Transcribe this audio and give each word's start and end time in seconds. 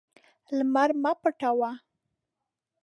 لمر 0.57 0.89
مه 1.03 1.11
پټوه. 1.21 1.71